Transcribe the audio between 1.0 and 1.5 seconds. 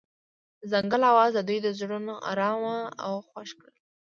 اواز د